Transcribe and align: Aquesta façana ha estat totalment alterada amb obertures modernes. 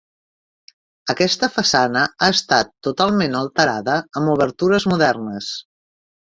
Aquesta 1.13 1.49
façana 1.57 2.05
ha 2.05 2.29
estat 2.37 2.71
totalment 2.87 3.37
alterada 3.43 3.99
amb 4.23 4.33
obertures 4.37 4.89
modernes. 4.95 5.53